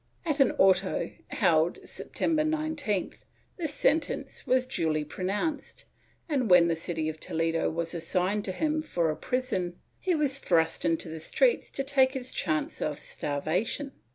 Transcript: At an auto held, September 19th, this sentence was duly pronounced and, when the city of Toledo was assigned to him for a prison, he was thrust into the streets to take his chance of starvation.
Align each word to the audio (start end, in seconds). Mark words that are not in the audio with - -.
At 0.25 0.39
an 0.39 0.53
auto 0.53 1.11
held, 1.27 1.77
September 1.87 2.41
19th, 2.43 3.17
this 3.57 3.71
sentence 3.75 4.47
was 4.47 4.65
duly 4.65 5.05
pronounced 5.05 5.85
and, 6.27 6.49
when 6.49 6.67
the 6.69 6.75
city 6.75 7.07
of 7.07 7.19
Toledo 7.19 7.69
was 7.69 7.93
assigned 7.93 8.43
to 8.45 8.51
him 8.51 8.81
for 8.81 9.11
a 9.11 9.15
prison, 9.15 9.77
he 9.99 10.15
was 10.15 10.39
thrust 10.39 10.85
into 10.85 11.07
the 11.07 11.19
streets 11.19 11.69
to 11.69 11.83
take 11.83 12.15
his 12.15 12.33
chance 12.33 12.81
of 12.81 12.97
starvation. 12.99 13.91